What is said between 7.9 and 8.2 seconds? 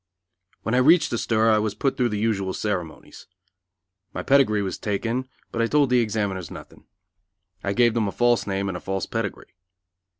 them a